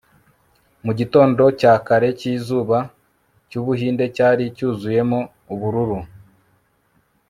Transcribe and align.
Mu 0.85 0.91
gitondo 0.99 1.43
cya 1.59 1.73
kare 1.87 2.09
cyizuba 2.19 2.77
cyu 3.49 3.59
Buhinde 3.65 4.05
cyari 4.15 4.43
cyuzuyemo 4.55 5.19
ubururu 5.53 5.99